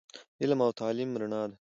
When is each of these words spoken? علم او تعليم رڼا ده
علم 0.41 0.59
او 0.65 0.71
تعليم 0.79 1.09
رڼا 1.21 1.43
ده 1.49 1.55